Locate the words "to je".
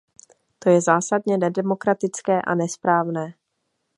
0.59-0.81